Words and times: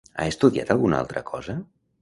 Ha 0.21 0.23
estudiat 0.29 0.73
alguna 0.77 1.03
altra 1.03 1.25
cosa? 1.31 1.61